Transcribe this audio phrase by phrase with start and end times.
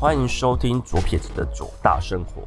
[0.00, 2.46] 欢迎收听左撇子的左大生活。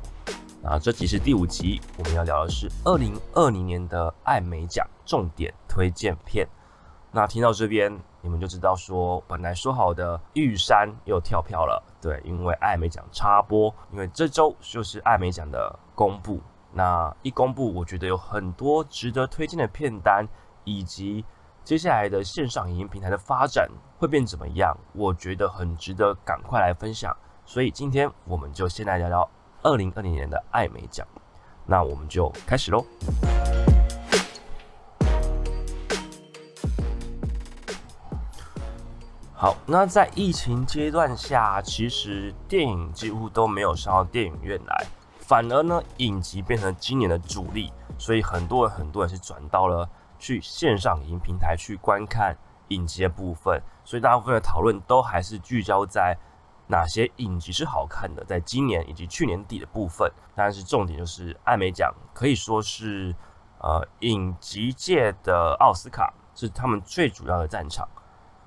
[0.63, 6.47] 那这集是第五集，我们要聊的是二零二零年的艾美奖重点推荐片。
[7.11, 11.83] 那听到这边，你们就知道说，本来说好的玉山又跳票了。
[12.01, 16.39] 对，因为艾美奖插播，因为这周就是艾美奖的公布。
[16.71, 20.25] 那一公布，我觉得有很多值得推荐的片单，
[20.63, 21.25] 以及
[21.65, 27.13] 接下来的线上影音平台的发展会变怎么样，我觉得很值得赶快来分享。
[27.53, 29.29] 所以今天我们就先来聊聊
[29.61, 31.05] 二零二零年的艾美奖。
[31.65, 32.85] 那我们就开始喽。
[39.33, 44.85] 好，那在疫情阶段下，其实电影几乎都没有上到电影院来，
[45.19, 52.33] 反而呢，影集变成今年的主力，所以很多人很多人是转到了去线上影音平台去观看
[52.69, 56.17] 影集的部分，所以大部分的讨论都还是聚焦在
[56.71, 63.13] 哪些影集是好看的，在今年以及去年底的部分，但是重点就是艾美奖可以说是
[63.59, 67.85] 呃影集界的奥斯卡，是他们最主要的战场。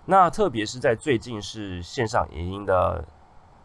[0.06, 3.04] 那特别是在最近是线上影音的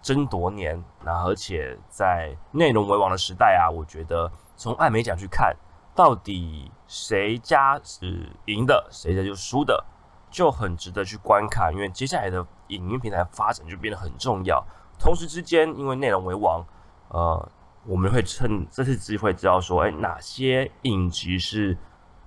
[0.01, 5.55] 争夺年，那而且在内容为王的时代啊，我觉得从艾美奖去看，
[5.95, 9.85] 到底谁家是赢的，谁家就输的，
[10.29, 11.73] 就很值得去观看。
[11.73, 14.65] 因为接下来的影音平台发展就变得很重要。
[14.97, 16.65] 同时之间，因为内容为王，
[17.09, 17.51] 呃，
[17.85, 21.77] 我们会趁这次机会知道说，哎，哪些影集是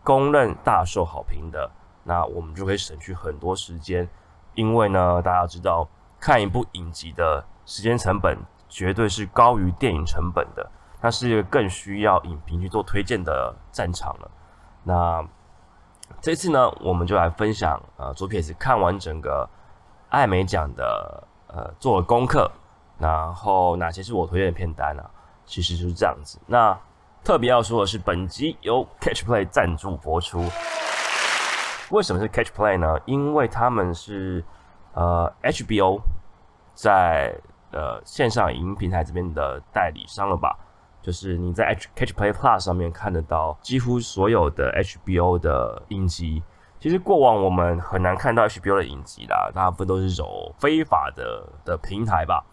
[0.05, 1.71] 公认大受好评的。
[2.05, 4.09] 那我们就可以省去很多时间，
[4.55, 8.37] 因为呢，大家知道看一部影集的时间成本
[8.69, 10.69] 绝对是高于电影成本的，
[11.01, 14.31] 那是一个更需要影评去做推荐的战场了。
[14.83, 15.25] 那
[16.21, 19.49] 这次呢，我们就来分享呃，左撇子看完整个
[20.13, 22.51] 艾美奖的呃做了功课，
[22.99, 25.03] 然后哪些是我推荐的片单呢？
[25.47, 26.39] 其实就是这样子。
[26.47, 26.79] 那
[27.25, 30.45] 特别要说的是，本集由 Catch Play 赞助播出。
[31.91, 32.99] 为什么是 Catch Play 呢？
[33.07, 34.45] 因为他们是
[34.93, 36.03] 呃 HBO
[36.75, 37.35] 在
[37.71, 40.55] 呃线上影音平台这边的代理商了吧？
[41.01, 46.43] 就是你在 Catch Play Plus 上面看得到几乎所有的 HBO 的影集。
[46.83, 52.45] 其实过往我们很难看到 HBO 的影集啦，大部分都是走非法的的平台吧。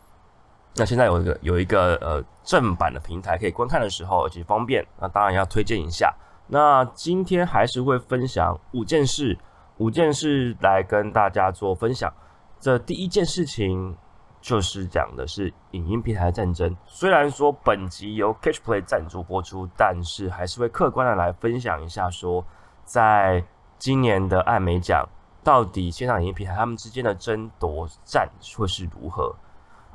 [0.76, 6.14] 那现在有一个有一个呃正版的平台可以观看的时候，而且方便，那当然要推荐一下。
[6.46, 9.36] 那今天还是会分享五件事，
[9.78, 12.14] 五件事来跟大家做分享。
[12.60, 13.98] 这第一件事情
[14.40, 16.78] 就是讲的是影音平台战争。
[16.86, 22.46] 虽然说本集由 Catch Play 赞助播出，但是还是会客观的来分享一下，说
[22.86, 23.44] 在
[23.80, 25.10] 今年的艾美奖，
[25.44, 29.36] 到底线上影音平台他们之间的争夺战会是如何？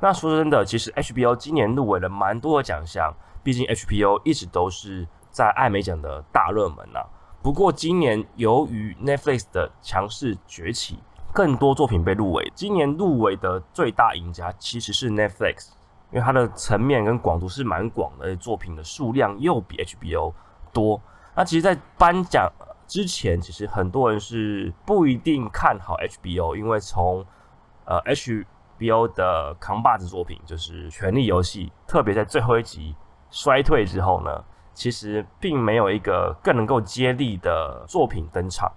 [0.01, 5.07] 那说真的，其实 HBO 今年入围了蛮多的奖项，毕竟 HBO 一直都是。
[5.35, 7.01] 在艾美奖的大热门呐，
[7.41, 10.97] 不过今年由于 Netflix 的强势崛起，
[11.33, 12.49] 更多作品被入围。
[12.55, 15.71] 今年入围的最大赢家其实是 Netflix，
[16.11, 20.33] 因为它的层面跟广度是蛮广的，作品的数量又比 HBO
[20.71, 21.01] 多。
[21.35, 22.49] 那其实，在颁奖
[22.87, 27.25] 之前，其实很多人是不一定看好 HBO，因为从
[27.85, 32.95] 呃 HBO 的扛把子作品就是《权力游戏》，特别在最后一集
[33.29, 34.43] 衰退之后呢。
[34.77, 38.69] 其实并没有一个更能够接力的作品登场，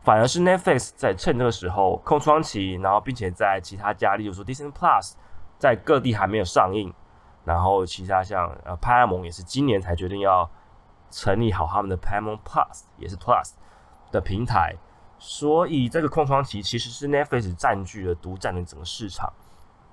[0.00, 5.12] 反而是 Netflix 在趁这个时候空窗期，然后并且在其他家，例如说 Disney Plus
[5.58, 6.90] 在各地还没有上映，
[7.44, 10.50] 然后其他像呃派拉蒙也是今年才决定要
[11.12, 13.52] 成立好他们的 p a m o n Plus 也是 Plus
[14.10, 14.74] 的平台，
[15.20, 19.32] 所以这个空窗期其实是 Netflix 占据了独占的整个市场。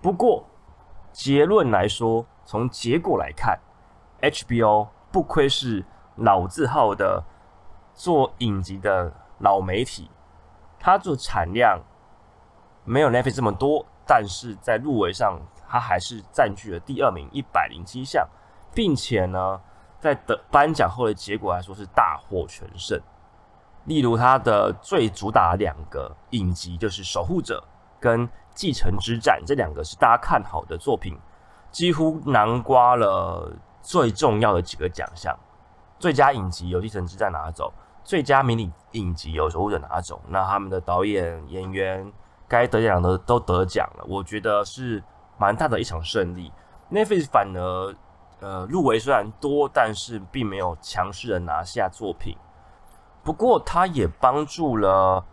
[0.01, 0.43] 不过
[1.11, 3.59] 结论来说，从结果来看
[4.21, 4.87] ，HBO。
[5.11, 5.83] 不愧是
[6.17, 7.23] 老字号的
[7.95, 10.07] 做影集的老媒体，
[10.79, 11.81] 它做产量
[12.83, 18.29] 没有 Netflix 这么多，但是在入围上，它还是占据了第二名，一百零七项，
[18.71, 19.59] 并且呢，
[19.99, 22.99] 在得颁奖后的结果来说是大获全胜。
[23.85, 27.63] 例如，他的最主打两个影集就是《守护者》
[28.01, 31.17] 跟《继承之战》，这两个是大家看好的作品，
[31.71, 33.51] 几乎囊括了。
[33.81, 35.33] 最重要的几个奖项，
[35.97, 37.71] 最佳影集由《继承之战》拿走，
[38.03, 40.21] 最佳迷你影集由《守护者》拿走。
[40.27, 42.11] 那他们的导演、演员
[42.45, 45.01] 该得奖的都得奖了，我觉得是
[45.37, 46.51] 蛮大的一场胜利。
[46.91, 47.95] Netflix 反而
[48.39, 52.35] 呃入围虽然多，但是并没有强势的拿下作品。
[53.23, 55.23] 不过，它也帮助了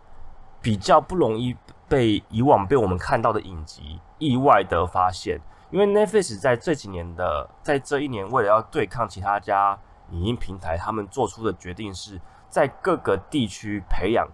[0.61, 1.55] 比较不容易
[1.87, 5.39] 被以往被我们看到的影集意外的发现。
[5.69, 9.77] 因为 Netflix 在这几年的，在这一年为了要对抗其他家
[10.11, 12.19] 影音平台，他们做出的决定是
[12.49, 14.27] 在各个地区培养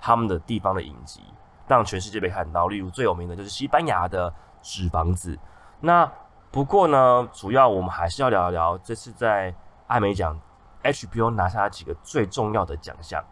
[0.00, 1.22] 他们的地方的影集，
[1.66, 2.68] 让全世界被看到。
[2.68, 4.30] 例如最有名的就是西班牙的
[4.60, 5.36] 《纸房子》。
[5.80, 6.10] 那
[6.54, 9.52] 不过呢，主要我们还是要聊一聊这次在
[9.88, 10.40] 艾美奖
[10.84, 13.24] HBO 拿下了几个最重要的奖项。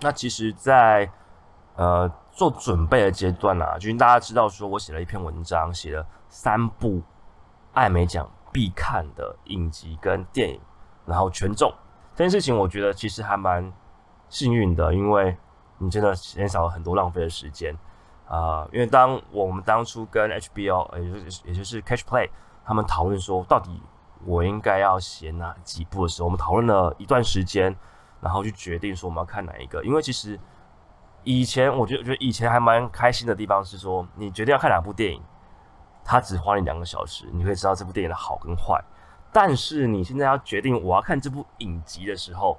[0.00, 1.10] 那其实，在
[1.76, 7.00] 呃做准备的阶段啊，就是大家知道说我写了一篇文章，写了三部
[7.72, 10.60] 艾美奖必看的影集跟电影，
[11.06, 11.72] 然后全中
[12.14, 13.72] 这件事情，我觉得其实还蛮
[14.28, 15.34] 幸运的，因为
[15.78, 17.74] 你真的减少了很多浪费的时间
[18.28, 18.68] 啊。
[18.72, 22.30] 因为当我们当初跟 HBO，也就是也就是 Catch Play
[22.64, 23.82] 他们讨论说，到底
[24.24, 27.76] 我应该要写哪几部的时候，我们讨论了一段时间。
[28.20, 30.36] 然后去决定说我们要看哪一个，因为其实
[31.22, 35.22] 以前我觉得，我觉得以前还蛮开心的地方是说，你决定要看哪部电影，
[36.04, 38.82] 它只花你两个小时，你会知道这部电影的好跟坏。
[39.32, 42.58] 但是你现在要决定我要看这部影集的时候，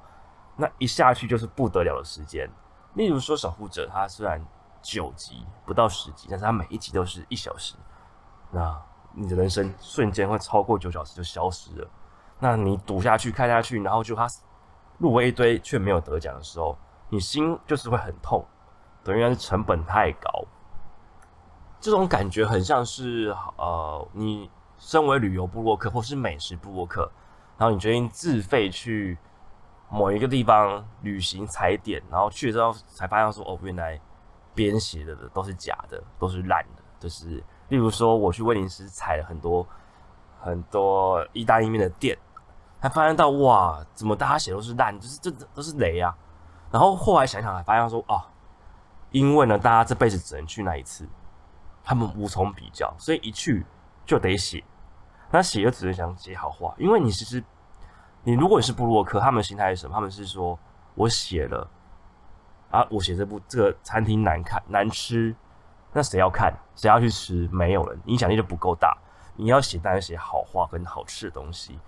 [0.55, 2.49] 那一下去就是不得了的时间。
[2.93, 4.41] 例如说《守护者》，它虽然
[4.81, 7.75] 九集不到十集，但是它每一集都是一小时，
[8.51, 8.81] 那
[9.13, 11.87] 你的人生瞬间会超过九小时就消失了。
[12.39, 14.27] 那你赌下去看下去，然后就它。
[14.97, 16.77] 入围一堆却没有得奖的时候，
[17.07, 18.45] 你心就是会很痛，
[19.01, 20.43] 等于是成本太高。
[21.79, 27.09] 这种感觉很像是呃，你身为旅游部落客或是美食部落客，
[27.57, 29.17] 然后你决定自费去
[29.89, 33.97] 某一个地方旅行踩点，然后去了之后才发现说哦，原来
[34.59, 36.83] 编写的都是假的，都是烂的。
[36.99, 39.65] 就是例如说，我去威尼斯踩了很多
[40.41, 42.17] 很多意大利面的店。
[42.81, 46.15] 才发现到哇，怎么大家写都是烂，就是这都是雷啊！
[46.71, 48.21] 然后后来想想，才发现说哦，
[49.11, 51.05] 因为呢，大家这辈子只能去那一次，
[51.83, 53.65] 他们无从比较，所以一去
[54.05, 54.63] 就得写。
[55.29, 57.43] 那写就只能想写好话，因为你其实
[58.23, 59.93] 你如果你是布洛克，他们心态是什么？
[59.93, 60.57] 他们是说
[60.95, 61.69] 我写了
[62.69, 65.35] 啊，我写这部这个餐厅难看难吃，
[65.93, 66.53] 那谁要看？
[66.75, 67.49] 谁要去吃？
[67.51, 68.97] 没有人，影响力就不够大。
[69.35, 71.79] 你要写，当然写好话跟好吃的东西。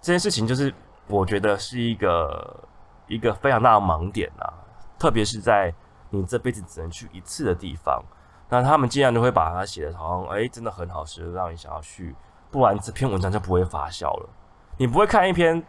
[0.00, 0.74] 这件事情就是
[1.06, 2.68] 我觉得是一个
[3.06, 4.52] 一个非常大的盲点啊，
[4.98, 5.72] 特别是在
[6.10, 8.02] 你这辈子只能去一次的地方，
[8.48, 12.14] 那他们竟然都会把它写的好像哎真的很好吃，让你想要去，
[12.50, 14.28] 不然这篇文章就不会发酵了。
[14.76, 15.62] 你不会看一篇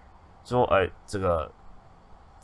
[0.44, 1.52] 说哎这个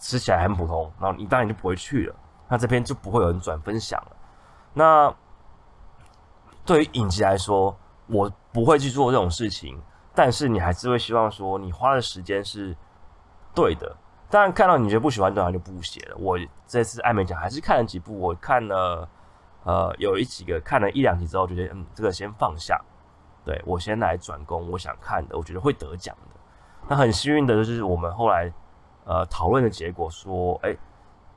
[0.01, 2.15] 吃起来很普通，然后你当然就不会去了，
[2.49, 4.11] 那这篇就不会有人转分享了。
[4.73, 5.13] 那
[6.65, 7.77] 对于影集来说，
[8.07, 9.81] 我不会去做这种事情。
[10.13, 12.75] 但是你还是会希望说，你花的时间是
[13.55, 13.95] 对的。
[14.29, 16.15] 当然，看到你觉得不喜欢，当然就不写了。
[16.17, 16.37] 我
[16.67, 19.07] 这次艾美奖还是看了几部，我看了
[19.63, 22.81] 呃有一几个看了一两集之后，觉得嗯这个先放下。
[23.45, 26.39] 对我先来转攻我想看的，我觉得会得奖的。
[26.89, 28.51] 那很幸运的就是我们后来
[29.05, 30.75] 呃讨论的结果说，哎，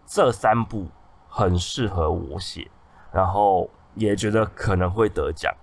[0.07, 0.87] 这三部
[1.29, 2.71] 很适合我写，
[3.13, 5.55] 然后也觉得可能会得奖。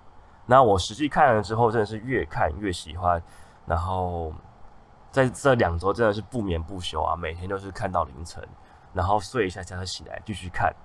[0.46, 3.22] 那我实际看了之后，真的是越看越喜欢。
[3.66, 4.34] 然后
[5.12, 8.46] 在这两周真的是不眠不休啊，每天都是看到凌晨，
[8.92, 10.76] 然后睡一下，再起来继续看，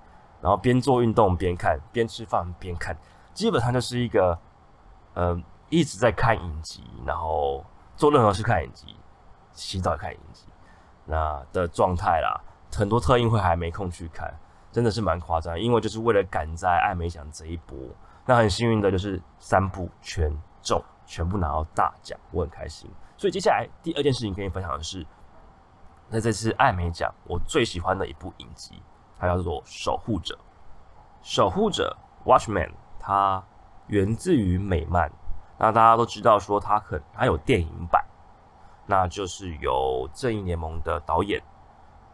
[0.41, 2.95] 然后边做运动边看，边吃饭边看，
[3.33, 4.37] 基本上就是一个
[5.15, 7.65] 呃一直在看影集，然后
[7.97, 8.95] 做任何事看影集，
[9.51, 10.46] 洗澡看影集
[11.07, 12.39] 那的状态啦。
[12.75, 14.31] 很多特映会还没空去看，
[14.71, 17.75] 真的是蛮夸张，因为就是为了赶在艾美奖这一波。
[18.25, 20.29] 那很幸运的就是三部全
[20.61, 22.91] 中，全部拿到大奖，我很开心。
[23.15, 25.03] 所以接下来第二件事情跟你分享的是，
[26.09, 28.83] 那这次艾美奖我最喜欢的一部影集，
[29.17, 30.35] 它叫做《守护者》。
[31.21, 31.97] 《守护者》
[32.29, 33.43] （Watchman） 它
[33.87, 35.11] 源自于美漫，
[35.57, 38.05] 那大家都知道说它很它有电影版，
[38.87, 41.39] 那就是由正义联盟的导演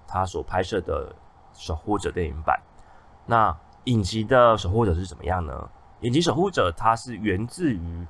[0.06, 1.10] 他所拍摄的
[1.54, 2.60] 《守护者》电影版。
[3.26, 5.70] 那影集的《守护者》是怎么样呢？
[6.02, 8.08] 影集守护者，它是源自于，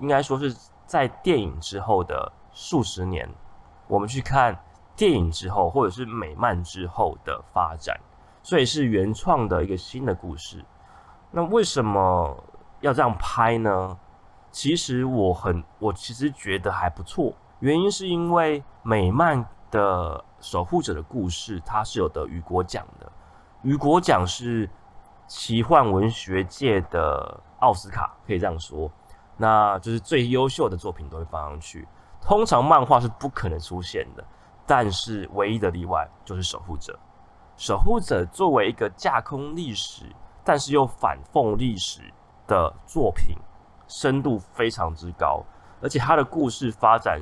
[0.00, 3.26] 应该说是在电影之后的数十年，
[3.88, 4.62] 我们去看
[4.94, 7.98] 电影之后，或者是美漫之后的发展，
[8.42, 10.62] 所以是原创的一个新的故事。
[11.30, 12.44] 那为什么
[12.80, 13.96] 要这样拍呢？
[14.50, 17.32] 其实我很，我其实觉得还不错。
[17.60, 23.10] 原因是因为美漫的守护者的故事，它是有得雨果奖的，
[23.62, 24.68] 雨果奖是。
[25.32, 28.90] 奇幻文学界的奥斯卡可以这样说，
[29.36, 31.86] 那就是最优秀的作品都会放上去。
[32.20, 34.24] 通常漫画是不可能出现的，
[34.66, 36.92] 但是唯一的例外就是《守护者》。
[37.56, 40.02] 《守护者》作为一个架空历史，
[40.42, 42.12] 但是又反讽历史
[42.48, 43.36] 的作品，
[43.86, 45.44] 深度非常之高，
[45.80, 47.20] 而且它的故事发展，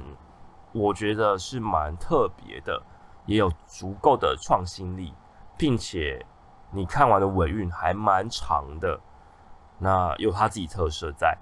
[0.73, 2.83] 我觉得是蛮特别的，
[3.27, 5.15] 也有足够的创新力，
[5.57, 6.25] 并且
[6.71, 9.01] 你看完的尾韵还蛮长的，
[9.79, 11.37] 那有他自己特色在。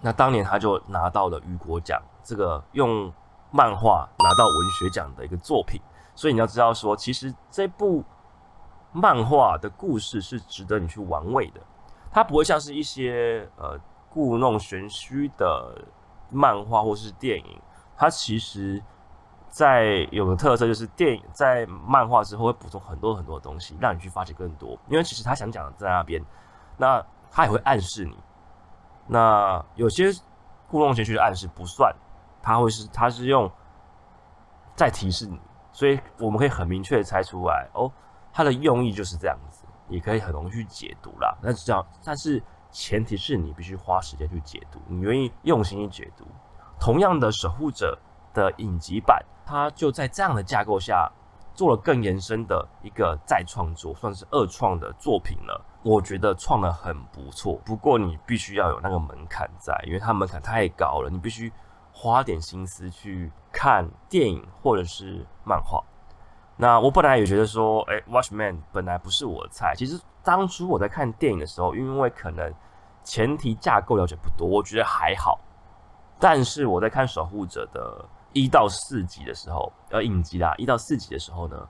[0.00, 3.12] 那当年他就拿到了雨果奖，这个用
[3.50, 5.80] 漫画拿到文学奖的一个作品，
[6.14, 8.02] 所以你要知道说，其实这部
[8.92, 11.60] 漫画的故事是值得你去玩味的，
[12.10, 13.78] 它不会像是一些呃
[14.10, 15.84] 故弄玄虚的
[16.30, 17.60] 漫画或是电影，
[18.02, 18.82] 它其实
[19.48, 26.20] 在有个特色就是电影在漫画之后会补充很多很多东西，让你去发掘更多，因为其实他想讲的在那边，
[26.76, 28.18] 那他也会暗示你。
[29.06, 30.10] 那有些
[30.68, 31.94] 故弄玄虚的暗示不算，
[32.42, 33.48] 他会是他是用
[34.74, 35.40] 在提示你，
[35.70, 37.88] 所以我们可以很明确的猜出来哦，
[38.32, 41.38] 他的用意就是这样子，也可以很容易去解读啦。
[41.40, 42.42] 那这样，但是
[42.72, 46.26] 前提是你必须花时间去解读，你愿意用心去解读。
[46.82, 47.96] 同样的，守护者
[48.34, 51.08] 的影集版，它就在这样的架构下
[51.54, 55.64] 做了更延伸的一个再创作，算是二创的作品了。
[55.84, 61.52] 我觉得创的很不错，不过你必须要有那个门槛在，因为它门槛太高了，你必须
[61.92, 65.80] 花点心思去看电影或者是漫画。
[66.56, 69.72] 那我本来也觉得说，哎，Watchman 本来不是我的菜。
[69.76, 72.52] 其实当初我在看电影的时候，因为可能
[73.04, 75.38] 前提架构了解不多，我觉得还好。
[76.22, 81.68] 但是我在看守护者的一到四集的时候，呃，影集啦，一到四集的时候呢，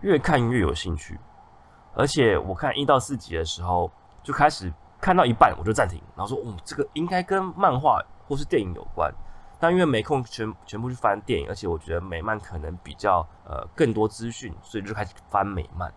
[0.00, 1.20] 越看越有兴趣。
[1.94, 3.90] 而且我看一到四集的时候，
[4.22, 9.12] 就开始看到一半我就暂停，然后说：“哦，这个应该跟漫画或是电影有关。”
[9.60, 15.92] 但因为没空全全部去翻电影，而且我觉得美漫可能比较呃更多资讯，所以就开始翻美漫。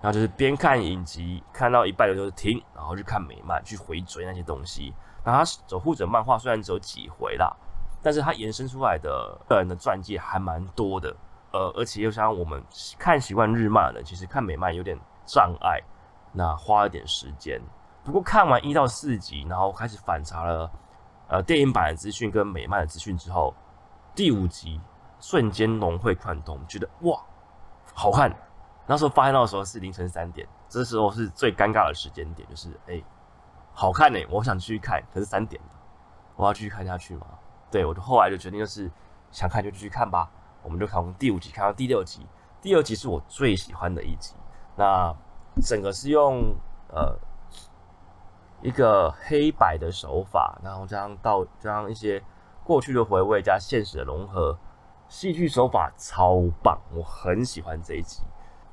[0.00, 4.92] 然后就是边看影集看到一半的时候停，然后去看美漫去回追那些东西。
[5.24, 7.54] 然后守护者漫画虽然只有几回啦，
[8.02, 11.14] 但是它延伸出来的个人的传记还蛮多的。
[11.52, 12.62] 呃，而且又像我们
[12.98, 14.98] 看习惯日漫的，其实看美漫有点。
[15.26, 15.80] 障碍，
[16.32, 17.62] 那花了点时间。
[18.02, 20.68] 不过看完一到四集，然后开始反查了
[21.28, 23.54] 呃电影版的资讯跟美漫的资讯之后，
[24.12, 24.80] 第五集
[25.20, 27.22] 瞬间融会贯通，觉得哇
[27.94, 28.34] 好看。
[28.88, 33.00] 那时候发现到的时候是凌晨三点，这时候是最尴尬的时间点，就是哎
[33.80, 35.58] 好看呢，我想继续看，可是三点
[36.36, 37.26] 我要继续看下去吗？
[37.70, 38.90] 对，我就后来就决定就是
[39.30, 40.30] 想看就继续看吧。
[40.62, 42.26] 我们就从第五集看到第六集，
[42.60, 44.34] 第六集是我最喜欢的一集。
[44.76, 45.16] 那
[45.62, 46.54] 整个是用
[46.88, 47.18] 呃
[48.60, 52.22] 一个黑白的手法，然后加上到加上一些
[52.62, 54.58] 过去的回味加现实的融合，
[55.08, 58.22] 戏剧手法超棒，我很喜欢这一集。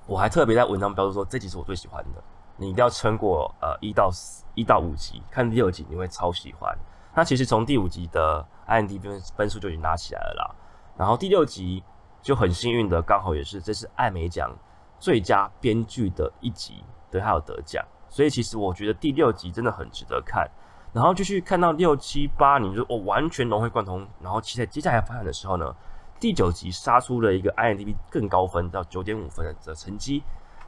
[0.06, 2.22] 我还特别在文章标注说这集是我最喜欢的，
[2.58, 4.12] 你一定要撑过呃一到
[4.56, 6.78] 一到五集，看第六集你会超喜欢。
[7.16, 10.56] 那其实从第五集的 IMDB 分分数就已经拿起来了啦，
[10.98, 11.84] 然后第六集
[12.22, 14.52] 就很幸运的刚好也是这是艾美奖。
[15.00, 20.50] 最佳编剧的一集，对，他有得奖，所以其实我觉得第六集真的很值得看。
[20.92, 24.04] 然后继续看到六七八，你就我完全融会贯通。
[24.20, 25.72] 然后期待接下来发展的时候呢，
[26.20, 30.24] 第九集杀出了一个 IMDB 更高分到九点五分的成绩。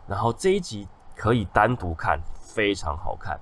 [0.06, 0.88] 然后这一集
[1.20, 3.38] 可以单独看，非常好看。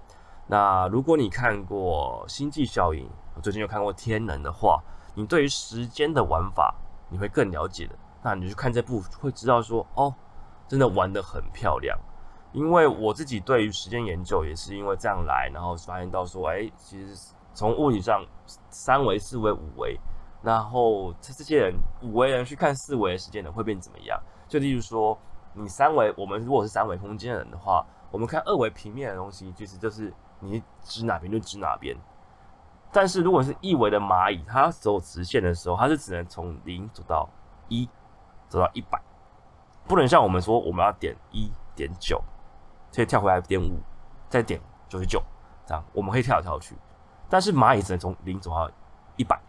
[0.48, 3.06] 那如果你看过《星际效应》，
[3.36, 4.82] 我最近又看过《天能》的话，
[5.14, 6.24] 你对于时间的。
[6.24, 6.74] 玩法
[7.08, 7.96] 你会更了解的。
[8.24, 10.12] 那你就看这部会知道说哦。
[10.68, 10.88] 真的。
[10.88, 11.22] 玩的。
[11.22, 11.96] 很漂亮，
[12.52, 18.26] 因为我自己对于时间研究也是因为这样来，然后发现到说，哎，其实从物理上
[18.72, 20.00] 三维、四维、五维，
[20.42, 23.18] 然后这这些人五维人去看四维的。
[23.20, 24.20] 时间呢，会变怎么样？
[24.48, 25.16] 就例如说，
[25.58, 31.96] 你三维，我们如果是三维空间的人的话，我们看二维平面的东西，其实就是你指哪边就指哪边。
[32.92, 37.28] 但是如果是一维的蚂蚁，它走直线的时候，它是只能从零走到
[37.68, 37.90] 一，
[38.48, 39.02] 走到一百。
[39.86, 42.22] 不能像我们说，我们要点一点九，
[42.94, 43.80] 可以跳回来点五，
[44.30, 45.22] 再点九十九，
[45.66, 46.76] 这样我们可以跳来跳去。
[47.30, 48.70] 但是蚂蚁只能从零走到
[49.16, 49.40] 一百。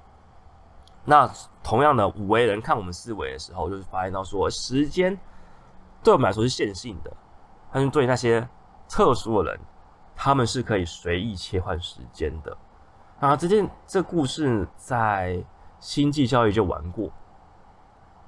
[1.04, 1.30] 那
[1.62, 5.18] 同样的五维人看我们四维的时候，就是发现到说，时间
[6.02, 7.12] 对我们来说是线性的，
[7.73, 8.49] 但是对那些
[8.88, 9.61] 特殊的人，
[10.14, 12.57] 他们是可以随意切换时间的。
[13.21, 15.45] 啊，这件这故事在
[15.81, 17.11] 星际交易就玩过。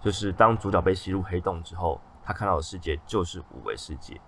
[0.00, 4.21] 就是当主角被吸入黑洞之后，他看到的世界就是五维世界。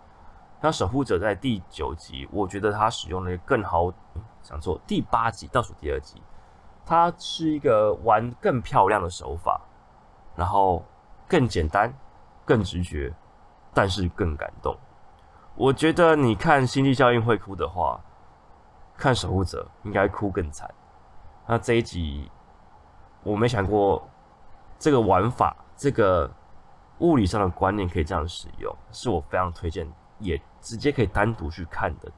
[0.60, 3.92] 那守护者在第九集，我觉得他使用了更好，
[4.42, 6.22] 想错第八集倒数第二集，
[6.84, 9.60] 它是一个玩更漂亮的手法，
[10.36, 10.84] 然后
[11.26, 11.92] 更简单、
[12.44, 13.12] 更直觉，
[13.74, 14.76] 但是更感动。
[15.54, 18.00] 我觉得你看《星际效应》会哭的话，
[18.96, 20.72] 看守护者应该哭更惨。
[21.46, 22.30] 那这一集
[23.22, 24.08] 我没想过
[24.78, 26.30] 这个玩法，这个
[26.98, 29.86] 物理上的观念可以这样使用，是我非常推荐，
[30.18, 32.10] 也直接可以单独去看的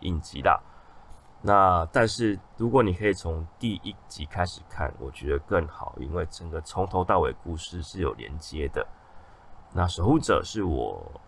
[0.00, 0.60] 影集啦。
[1.42, 8.86] 那但是如果你可以从第一集开始看，我觉得更好，因为整个从头到尾故事是有连接的。
[9.76, 11.20] 那守护者是我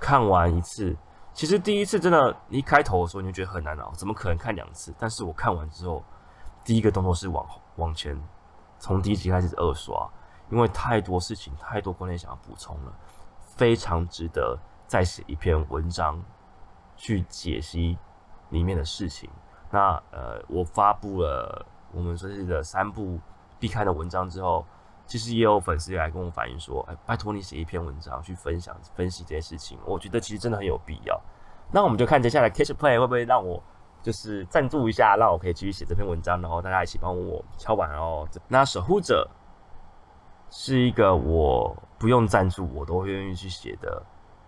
[0.00, 0.96] 看完一次。
[1.32, 4.92] 其实第一次真的，一开头的时候你就觉得很难熬，怎么可能看两次？
[4.98, 6.02] 但是我看完之后，
[6.64, 7.46] 第一个动作是往
[7.76, 8.20] 往前，
[8.78, 10.08] 从第一集开始二刷，
[10.50, 12.92] 因为太多事情、太多观念想要补充了，
[13.56, 16.20] 非常值得再写一篇文章
[16.96, 17.96] 去解析
[18.50, 19.30] 里面的事情。
[19.70, 23.18] 那呃，我发布了我们说是的三部
[23.58, 24.66] 必看的文章之后。
[25.06, 31.20] 其实也有粉丝来跟我反映说：“哎，拜托你写一篇文章去分享分析这些事情。”我觉得其实真的很有必要。
[31.70, 33.62] 那我们就看接下来 Cash Play 会不会让我
[34.02, 38.26] 就是赞助一下，让我可以继续写这篇文章，然后大家一起帮我敲完哦。
[38.48, 39.28] 那守护者
[40.50, 44.02] 是一个我不用赞助我都愿意去写的、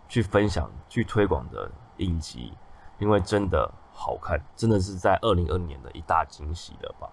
[0.09, 2.55] 去分享、去推广的影集，
[2.99, 7.11] 因为真的好看，真的是在二零二年的一大惊喜了吧？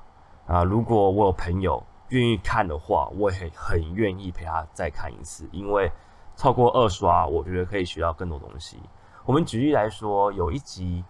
[0.47, 1.83] 啊，如果我有朋友。
[2.13, 5.91] 愿意看的话，我也很愿意陪他再看一次，因为
[6.35, 8.79] 超过二刷，我觉得可以学到更多东西。
[9.25, 11.03] 我们举例来说，有一集，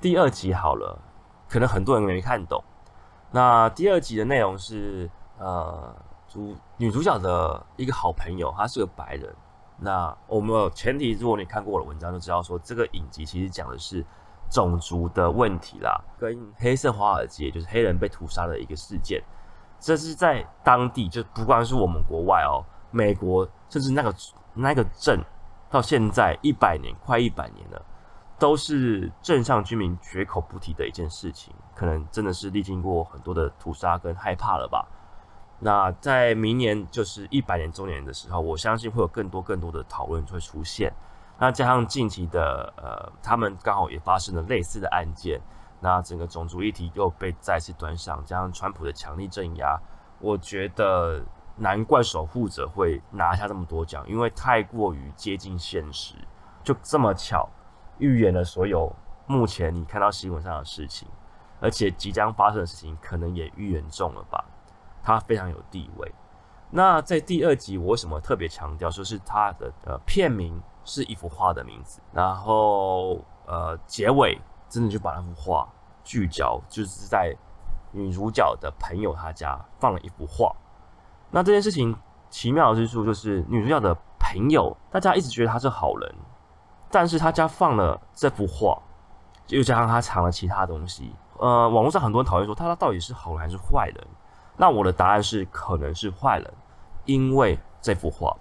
[0.00, 0.96] 第二集好了，
[1.48, 2.62] 可能很多人没看懂。
[3.32, 5.92] 那第二集的内容是，呃，
[6.28, 9.34] 主女主角的一个好朋友，她是个白人。
[9.78, 14.04] 那我们前提，如果你看过我的文章，就知道说这个影集其实讲的是
[14.48, 19.20] 种族的问题啦，跟黑色华尔街就是黑人被屠杀的一个事件。
[19.78, 24.14] 这是在当地，就不光是我们国外哦，美国甚至那个
[24.54, 25.22] 那个镇，
[25.70, 27.80] 到现在一百年，快一百年了，
[28.38, 31.54] 都是镇上居民绝口不提的一件事情。
[31.74, 34.86] 可能真的是历经过很多的屠杀跟害怕了吧？
[35.58, 40.92] 那在明年就是一百年周年的时候，我相信会有更多更多的讨论会出现。
[41.38, 45.40] 那加上近期的呃，他们刚好也发生了类似的案件。
[45.86, 49.80] 那整个种族议题又被再次端上，加上川普的强力镇压，
[50.18, 56.16] 我觉得难怪守护者会拿下这么多奖，因为太过于接近现实，
[56.64, 57.48] 就这么巧
[57.98, 58.92] 预言了所有
[59.28, 61.06] 目前你看到新闻上的事情，
[61.60, 64.44] 而且即将发生的事情可能也预言中了吧？
[65.04, 66.12] 他非常有地位。
[66.68, 74.36] 那在第二集，我为什么特别强调说是他的呃片名是一幅画的名字，然后呃结尾。
[74.68, 75.68] 真的就把那幅画
[76.06, 77.36] 聚焦，就是在
[77.90, 80.54] 女主角的朋友他家放了一幅画。
[81.32, 81.94] 那这件事情
[82.30, 86.14] 奇妙之处就是，女主角的朋友大家一直觉得他是好人，
[86.88, 88.80] 但是他家放了这幅画，
[89.48, 91.12] 又加上他藏了其他东西。
[91.38, 94.06] 呃，网络上很多人讨论说他到底是好人还是坏人？
[94.56, 96.54] 那我的答案是可能是坏人，
[97.04, 98.34] 因为这幅画，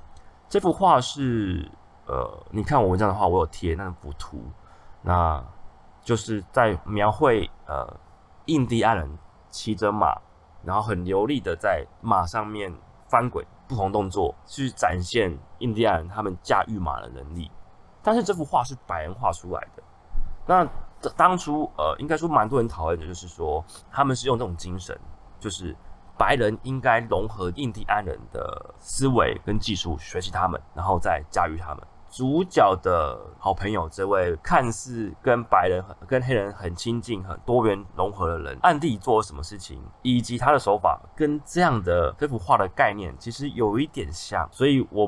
[0.47, 1.69] 这幅画是
[2.06, 4.43] 呃，你看我文章的话，我有贴那幅图，
[5.01, 5.43] 那。
[6.05, 7.99] 就是在描绘呃
[8.45, 9.17] 印第安人
[9.49, 10.15] 骑着马，
[10.63, 12.71] 然后很流利的在马上面
[13.09, 17.51] 翻滚，不同动作去展现印第安人他们驾驭马的能力。
[18.03, 19.83] 但是这幅画是白人画出来的。
[20.45, 20.65] 那
[21.17, 24.95] 当初呃应该说蛮多人讨论的就是说，他们是用这种精神，
[25.39, 25.75] 就是
[26.15, 31.83] 白人应该融合印第安人的思维跟技术，学习他们，然后再驾驭他们。
[32.15, 44.47] 主角的好朋友，这位看似跟白人、跟黑人很亲近、很多元融合的人，暗地做了什么事情，以及他的手法，跟这样的这幅画的概念其实有一点像。
[44.49, 45.06] 所以，我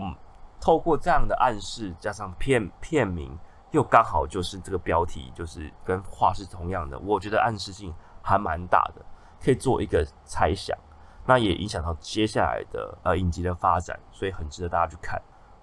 [0.60, 3.40] 透过这样的暗示，加上片片名，
[3.72, 7.00] 又刚好就是这个标题，就是跟画是同样的。
[7.00, 9.02] 我觉得暗示性还蛮大的，
[9.42, 10.78] 可以做一个猜想。
[11.26, 15.18] 那也影响到接下来的呃影集的发展，所以很值得大家去看。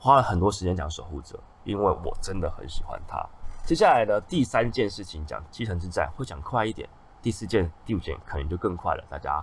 [0.05, 3.27] 花了很多时间讲守护者，因为我真的很喜欢他。
[3.65, 6.87] 接下来的第三件事情讲继承之战，会讲快一点。
[7.23, 9.43] 第四件、第五件可能就更快了，大家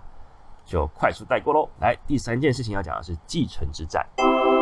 [0.64, 1.68] 就快速带过喽。
[1.80, 4.08] 来，第三件事情要讲的是继承之战。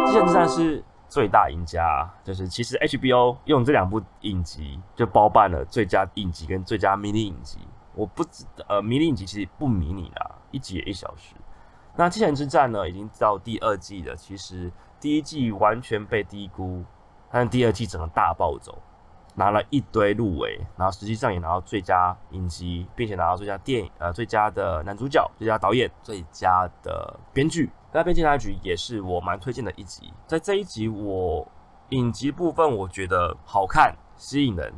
[0.06, 7.60] 继承之战是最大赢家，就是其实 HBO 用这两部影集就包办了最佳影集跟最佳迷你影集。
[7.94, 11.36] 我不知呃迷你影集其实不迷你啦，一集也一小时。
[11.98, 14.72] 那继承之战呢，已经到第二季了，其实。
[15.00, 16.84] 第一季完全被低估，
[17.32, 18.78] 但第二季整个大暴走，
[19.36, 27.72] 拿了一堆入围，然后实际上也拿到最佳影集，并且拿到最佳电影，呃，最佳的男主角、最佳导演、最佳的编剧。
[27.92, 31.48] 那《边境大局》也是我蛮推荐的一集，在这一集我
[31.90, 34.72] 影集部分我觉得好看、吸引人，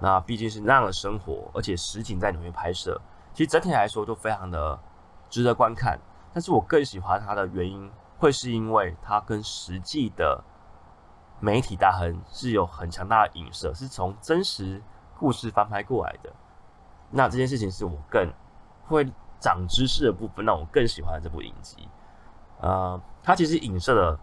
[0.00, 3.00] 那毕竟是那样的生活，而且实景在纽约拍摄，
[3.32, 4.78] 其实整体来说都非常的
[5.30, 5.98] 值得观看。
[6.34, 10.42] 但是我更喜欢它的原因，会是因为它跟实际的
[11.40, 14.82] 媒体大亨是有很强大的影射，是从真实
[15.18, 16.32] 故事翻拍过来的。
[17.10, 18.32] 那这件事情是我更
[18.86, 19.06] 会
[19.38, 21.88] 长知识的部分，让我更喜欢这部影集。
[22.60, 24.18] 呃，它其实影射的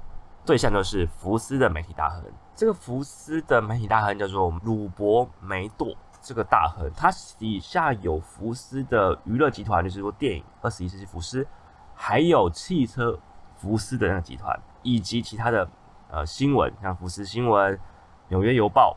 [0.46, 2.24] 对象就是福斯的媒体大亨。
[2.56, 11.48] 这个福斯的媒体大亨叫做鲁伯梅朵，这个大亨，他底下有福斯的娱乐集团，就是说电影二十一世纪福斯，
[11.96, 13.18] 还有汽车
[13.64, 15.66] 福斯的那个集团，以及其他的
[16.12, 17.80] 呃新闻，像福斯新闻、
[18.28, 18.96] 纽约邮报。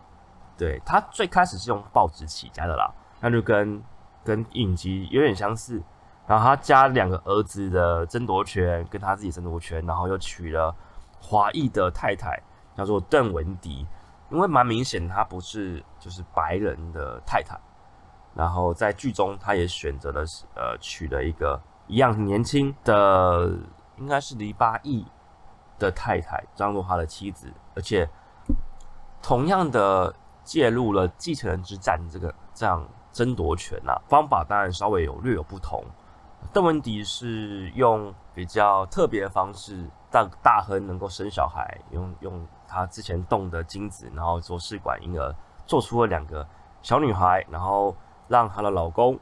[0.59, 3.81] 对他最开始是用报纸起家的啦，那就跟
[4.25, 5.81] 跟影集有点相似。
[6.27, 10.75] 然后他加两个儿子的争夺权，跟他自己争夺权，然后又娶了
[11.21, 12.43] 华裔的太太。
[12.77, 13.87] 叫做邓文迪，
[14.29, 17.59] 因为蛮明显他不是就是白人的太太，
[18.35, 20.23] 然后在剧中他也选择了
[20.55, 23.51] 呃娶了一个一样年轻的，
[23.97, 25.07] 应该是黎巴裔
[25.79, 28.09] 的太太当做他的妻子，而且
[29.23, 35.85] 同样的介入了继承人之战这个这样争夺权呐，方法当然稍微有略有不同。
[36.53, 42.47] 邓文迪是用比较特别的方式，让大亨能够生小孩，用用。
[42.69, 45.33] 他之前冻的精子，然后做试管婴儿，
[45.67, 46.45] 做出了两个
[46.83, 47.95] 小女孩，然后
[48.27, 49.17] 让她的老公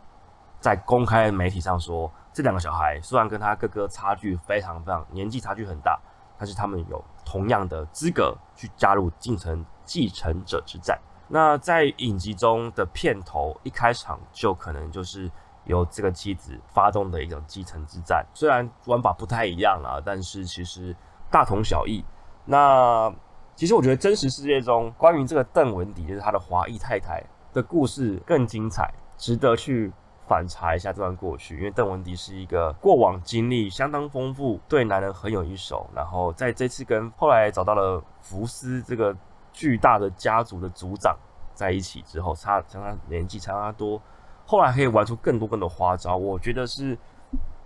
[0.64, 6.00] 在公开媒体上说，这两个小孩虽然跟他哥哥差距非常非常年纪差距很大，
[6.38, 10.98] 但是他们有同样的资格去加入继承继承者之战。
[11.28, 15.30] 那在影集中的片头一开场就可能就是
[15.64, 20.96] 由这个妻子发动的一种继承之战，虽然玩法不太一样啊，但是其实
[21.30, 22.02] 大同小异。
[22.46, 23.14] 那
[23.54, 27.22] 其实我觉得真实世界中关于这个邓文迪，就是他的华裔太太
[27.52, 29.92] 的故事更精彩，值得去
[30.26, 31.56] 反查一下这段过去。
[31.56, 35.88] 因为邓文迪是一个过往经历相当丰富，对男人很有一手。
[35.94, 39.16] 然后在这次跟后来找到了福斯这个
[39.52, 41.16] 巨大的家族的族长
[41.54, 44.00] 在一起之后，差相差年纪差他多，
[44.46, 46.16] 后来可以玩出更多更多花招。
[46.16, 46.98] 我觉得是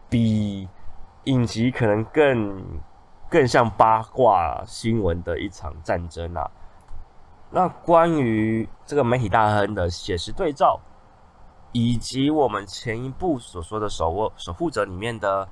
[0.08, 0.68] 比
[1.24, 2.62] 影集可能更。
[3.30, 6.50] 更像八卦新闻的一场战争啊！
[7.50, 10.80] 那关于这个媒体大亨的写实对照，
[11.72, 15.48] 以及我们前一部所说的守握守护者里面的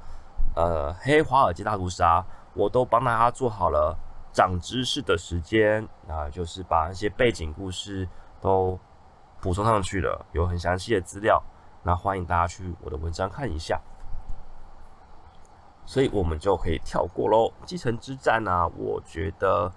[0.55, 2.25] 呃黑华尔街大屠杀，
[2.55, 3.97] 我都帮大家做好了
[4.33, 8.09] 长知识的时间，那就是把那些背景故事
[8.41, 8.79] 都
[9.41, 11.43] 补充上去了，有很详细的资料，
[11.83, 13.81] 那欢迎大家去我的文章看一下。
[15.85, 17.53] 所以我们就可以跳过喽。
[17.65, 19.71] 继承之战呢，我觉得，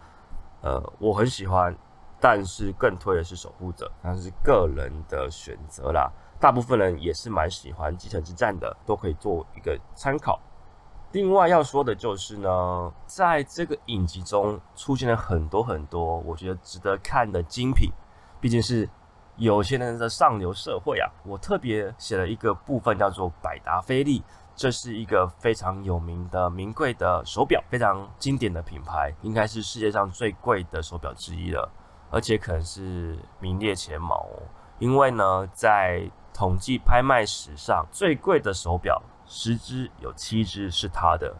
[0.62, 1.75] 呃，我很喜欢，
[2.19, 6.12] 但是更推的是守护者，那是个人的选择啦。
[6.39, 10.39] 大部分人也是蛮喜欢继承之战的，都可以做一个参考。
[11.12, 17.91] 另外要说的就是呢，在这个影集中出现了很多很多我觉得值得看的精品，
[18.39, 18.88] 毕竟是
[19.38, 21.10] 有钱人的上流社会啊。
[21.25, 24.23] 我特别写了一个部分叫做百达翡丽。
[24.56, 31.71] 这是一个非常有名的名贵的手表，非常经典的品牌，应该是世界上最贵的手表之一了，
[32.12, 34.17] 而且可能是名列前茅。
[34.17, 34.43] 哦。
[34.78, 41.36] 因为呢，在统计拍卖史上最贵的手表，十只有七只是它的，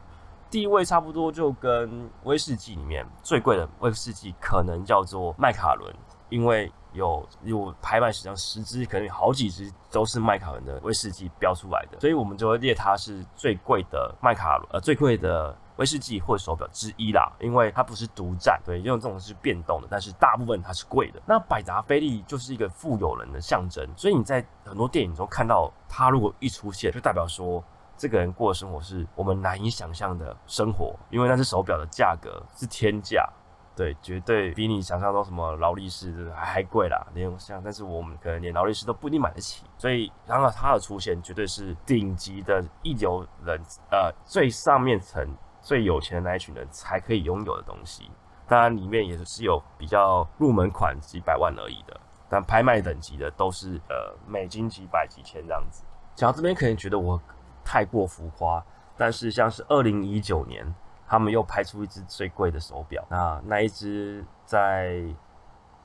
[0.52, 5.96] 地位差不多就跟威士忌里面最贵的威士忌可能叫做麦卡伦，
[6.28, 6.70] 因为。
[6.92, 21.22] 有有拍卖史上十支，可能有好几支都是麦卡伦的威士忌标出来的，所以我们就会列它是最贵的麦卡伦呃最贵的威士忌或手表之一啦，因为它不是独占，对，因为这种是变动的，但是大部分它是贵的。
[21.26, 27.64] 那百达翡丽就是一个富有人的象征，所以你在很多电影中看到它如果一出现，就代表说
[27.98, 33.28] 这个人过的生活是我们难以想象的生活，因为那只手表的价格是天价。
[33.76, 43.58] 对，绝对比你想象中什么劳力士还贵啦，连像，但是我们可能连劳力士都不一定买得起，所以然后它的出现绝对是顶级的一流人，
[43.90, 45.26] 呃，最上面层
[45.62, 48.10] 最有钱的那一群人才可以拥有的东西。
[48.48, 55.84] 当然里面也是有比较入门款几百万而已的，但拍卖等级的都是呃美金几百几千这样子。
[56.16, 57.22] 讲到这边可能觉得我
[57.64, 58.64] 太过浮夸，
[58.98, 60.74] 但是像是二零一九年。
[61.12, 65.04] 他们又拍出一只最贵的手表，那那一只在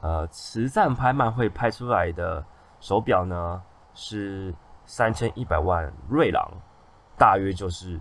[0.02, 2.44] 呃慈善拍卖会拍出来的
[2.78, 3.62] 手表呢，
[3.94, 6.46] 是三千一百万瑞郎，
[7.16, 7.98] 大约就是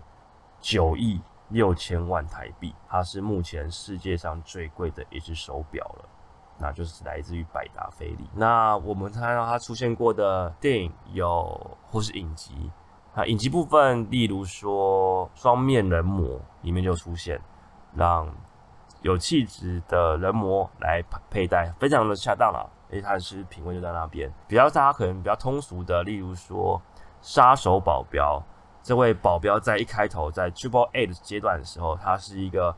[0.59, 1.21] 九亿
[1.53, 6.09] 六千万台币，它是目前世界上最贵的一只手表了。
[6.57, 8.29] 那就是来自于百达翡丽。
[8.33, 12.71] 那我们看到它出现过的电影有或是影集
[13.15, 16.27] 啊，影集部分，例如说《双面人魔》
[16.61, 17.39] 里面就出现，
[17.93, 18.27] 让
[19.01, 22.69] 有气质的人魔来佩戴，非常的恰当了。
[22.89, 24.31] 因为它是品味就在那边。
[24.47, 26.79] 比较大家可能比较通俗的，例如说
[27.21, 28.41] 杀手保镖，
[28.83, 32.75] 这位保镖在一开头在 Triple A 的阶段的时候，他是一个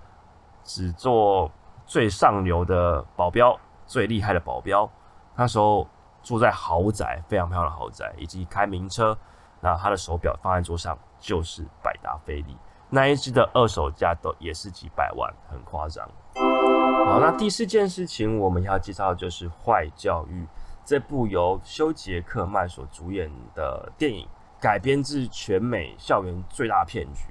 [0.63, 1.51] 只做
[1.87, 4.87] 最上流的保镖，最厉害的保镖。
[5.35, 5.87] 那时候
[6.21, 9.17] 住在豪宅，非常漂亮的豪宅，以及开名车。
[9.61, 12.55] 那他的手表放在桌上就是百达翡丽，
[12.87, 16.07] 那一只的二手价都也是几百万，很夸张。
[16.35, 20.43] 好，那第四件事情我们要介绍的就是《坏教育》
[20.85, 24.27] 这部由休杰克曼所主演的电影，
[24.65, 27.25] 改编自全美校园最大骗局，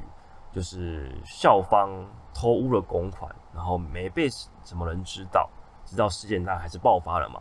[0.52, 1.90] 就是校方
[2.32, 4.28] 偷污了公款，然后没被
[4.62, 5.50] 什么人知道，
[5.84, 7.40] 直到事件大还是爆发了嘛。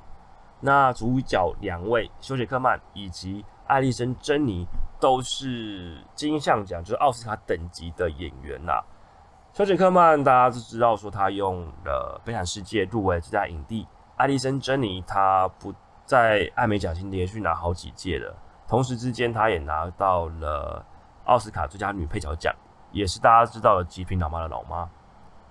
[0.60, 4.66] 那主角两位休杰克曼以及艾丽森珍妮
[5.00, 8.82] 都是金像奖，就是奥斯卡等级的演员呐。
[9.54, 13.88] 休杰克曼大家都知道，说他用了《悲惨世界》入围最佳影帝。
[14.16, 15.72] 艾丽森·珍妮她不
[16.04, 18.36] 在艾美奖金连续拿好几届了，
[18.74, 20.84] 同时之间她也拿到了
[21.26, 22.52] 奥斯卡最佳女配角奖，
[22.92, 24.90] 也是大家知道的《极品老妈》的老妈。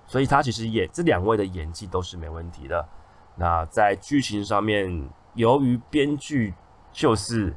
[0.05, 2.85] 所以她其实演这两位的演技都是没问题的。
[3.35, 6.53] 那在剧情上面，由于编剧
[6.91, 7.55] 就是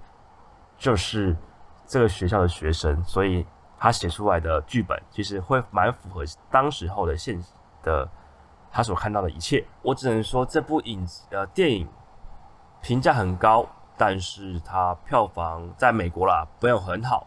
[0.79, 1.37] 就是
[1.85, 3.45] 这个学校的学生，所以。
[3.79, 7.39] 他写出来的剧本其实会蛮符合当时候的现
[7.83, 8.09] 的
[8.73, 9.63] 他所看到的一切。
[9.83, 11.87] 我只能说这部影呃电影
[12.81, 17.27] 评价很高，但是它票房在美国啦没有很好，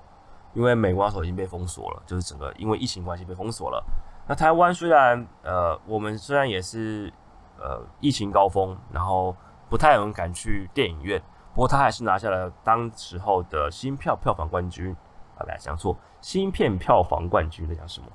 [0.54, 3.84] 因为美国那时候已经被封锁了，就是整个因为疫情关系被封锁了。
[4.28, 7.12] 那台湾虽然呃我们虽然也是
[7.58, 9.36] 呃疫情高峰，然后
[9.70, 11.22] 不太有人敢去电影院，
[11.54, 14.96] 不过他还是拿下了当时候的新票票房冠军。
[15.38, 15.96] 啊，不要讲错。
[16.20, 18.08] 芯片票房冠军在讲什么？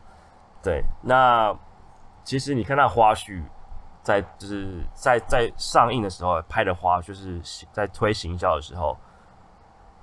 [0.63, 1.57] 对，那
[2.23, 3.43] 其实你看那花絮，
[4.05, 7.41] 在就是在在上映的时候拍的花，就是
[7.73, 8.97] 在推行销的时候，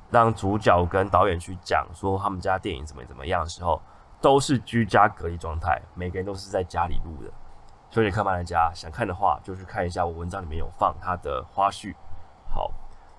[0.10, 3.82] 让主角跟导演去讲说他们家电影怎么怎么样的时候，
[4.20, 7.32] 都是居家隔离状态，每个人都是在家里录的。
[7.90, 11.96] 所以看曼的家想看的话，就去看一下我文章里面有放他的花絮。
[12.50, 12.70] 好，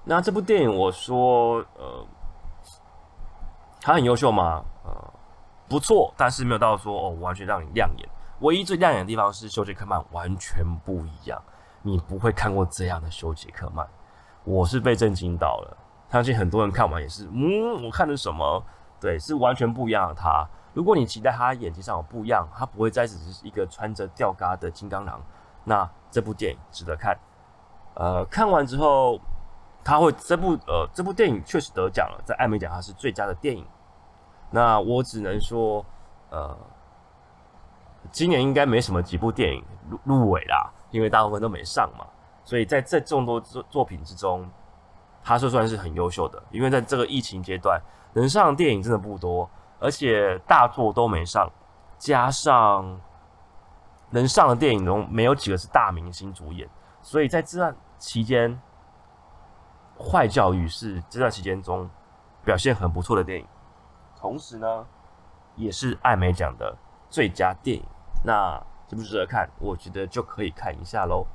[0.05, 2.07] 那这部电影我说，呃。
[3.85, 4.63] 他很优秀吗？
[4.85, 5.13] 呃，
[5.69, 8.09] 不错，但是没有到说哦，完全让你亮眼。
[8.43, 11.43] 唯一最亮眼的地方是休杰克曼完全不一样，
[11.83, 13.87] 你不会看过这样的休杰克曼，
[14.45, 15.77] 我是被震惊到了。
[16.11, 18.63] 相信很多人看完也是，嗯，我看的什么？
[19.01, 20.47] 对，是完全不一样的他。
[20.75, 25.21] 如果你期待他演技上有不一样，他不会再只是一个穿着吊嘎的金刚狼，
[25.65, 27.19] 那这部电影值得看。
[27.95, 29.19] 呃，看完之后。
[29.85, 33.67] 他会这部呃这部电影确实得奖了，在艾美奖它是最佳的电影。
[34.49, 35.85] 那我只能说，
[36.31, 36.57] 呃，
[38.11, 42.07] 今年应该没什么几部电影入入围啦，因为大部分都没上嘛。
[42.45, 44.49] 所以在这众多作作品之中，
[45.23, 47.81] 他就算是很优秀的，因为在这个疫情阶段，
[48.15, 51.51] 能上的电影真的不多，而且大作都没上，
[51.99, 53.01] 加上
[54.11, 56.69] 能上的电影中没有几个是大明星主演，
[57.01, 58.61] 所以在这段期间。
[59.99, 61.89] 坏教育是这段期间中
[62.43, 63.47] 表现很不错的电影，
[64.19, 64.85] 同时呢，
[65.55, 66.77] 也是艾美奖的
[67.13, 67.85] 最佳电影。
[68.25, 69.49] 那值不值得看？
[69.61, 71.27] 我觉得就可以看一下喽。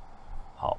[0.56, 0.76] 好，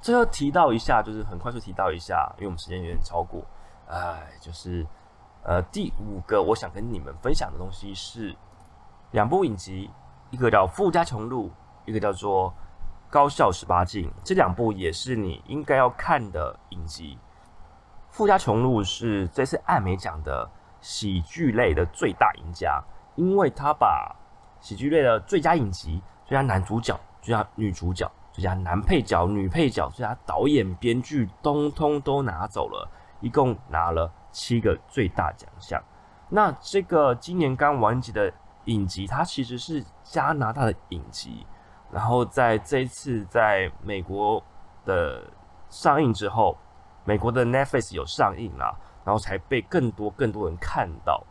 [0.00, 3.42] 最后提到一下，就是很快速提到一下，因为我们时间有点超过。
[3.88, 4.86] 哎，就是
[5.42, 8.34] 呃，第五个我想跟你们分享的东西是
[9.10, 9.90] 两部影集，
[10.30, 11.48] 一个叫《富家穷路》，
[11.84, 12.54] 一个叫做。
[13.12, 17.18] 高校十八禁这两部也是你应该要看的影集。
[18.08, 22.82] 《富家穷路》是这次艾美奖的喜剧类的最大赢家，
[23.14, 24.14] 因为他把
[24.60, 32.88] 喜剧类的最佳影集、最佳男主角、最佳女主角、最佳男配角、女配角、最佳导演、编剧，通通都拿走了，
[33.20, 35.82] 一共拿了七个最大奖项。
[36.28, 38.32] 那这个今年刚完结的
[38.64, 41.46] 影集，它其实是加拿大的影集。
[41.90, 44.42] 然后在这一次在美国
[44.86, 45.22] 的
[45.68, 46.56] 上映之后，
[47.04, 51.22] 美国的 Netflix 有上映了，然后才被更多更多人看到。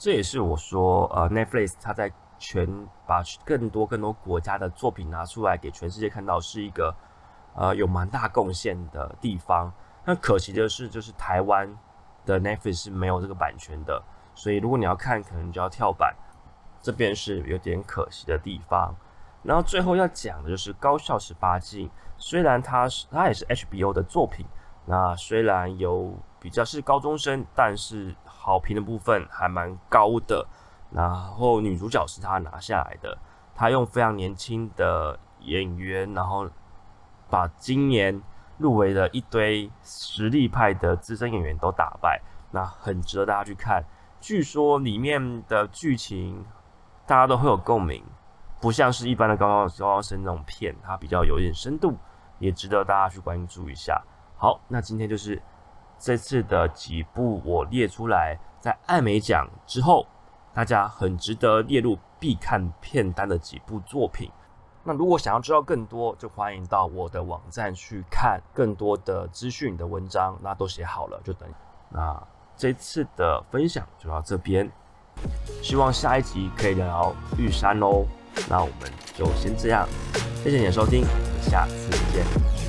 [0.00, 2.66] 这也是我说，呃，Netflix 它在全
[3.06, 6.94] 把更多更多国家的作品拿出来给全世界看到，是一个
[7.54, 9.70] 呃有蛮大贡献的地方。
[10.06, 11.78] 那可惜的是，就是台湾
[12.24, 14.02] 的 Netflix 是没有这个版权的，
[14.34, 16.16] 所以如果你要看，可能就要跳板，
[16.80, 18.96] 这边是有点可惜的地方。
[19.42, 21.86] 然后最后要讲的就是《高校十八禁》，
[22.16, 24.46] 虽然它是它也是 HBO 的作品，
[24.86, 30.46] 那虽然有比较是高中生，但是好评的部分还蛮高的。
[30.90, 33.16] 然后女主角是他拿下来的，
[33.54, 36.48] 他用非常年轻的演员，然后
[37.28, 38.20] 把今年
[38.58, 43.84] 入围的一堆实力派的资深演员都打败，那很值得大家去看。
[44.20, 46.44] 据说里面的剧情
[47.06, 48.04] 大家都会有共鸣，
[48.60, 51.96] 不像是一般的高高高高生那种片，它比较有一点深度，
[52.40, 54.02] 也值得大家去关注一下。
[54.36, 55.40] 好，那今天就是
[56.00, 60.04] 这次的几部我列出来，在艾美奖之后。
[60.52, 64.28] 大家很值得列入必看片单的几部作品。
[64.82, 71.48] 那如果想要知道更多，就欢迎到我的网站去看更多的资讯的文章，那都写好了，就等。
[71.88, 72.20] 那
[72.56, 74.68] 这次的分享就到这边，
[75.62, 78.04] 希望下一集可以聊聊玉山哦。
[78.48, 79.88] 那我们就先这样，
[80.42, 81.04] 谢谢你的收听，
[81.40, 82.59] 下次见。